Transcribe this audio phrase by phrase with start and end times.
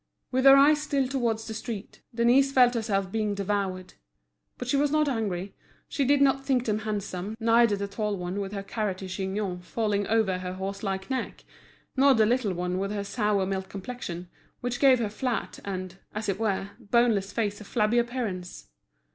[0.31, 3.93] With her eyes still towards the street, Denise felt herself being devoured.
[4.57, 5.53] But she was not angry;
[5.87, 10.07] she did not think them handsome, neither the tall one with her carroty chignon falling
[10.07, 11.43] over her horse like neck,
[11.95, 14.27] nor the little one with her sour milk complexion,
[14.59, 18.69] which gave her flat and, as it were, boneless face a flabby appearance.